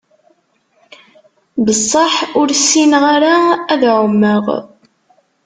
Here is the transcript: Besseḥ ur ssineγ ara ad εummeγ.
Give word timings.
Besseḥ 1.65 2.13
ur 2.39 2.47
ssineγ 2.59 3.03
ara 3.15 3.35
ad 3.73 3.81
εummeγ. 3.91 4.45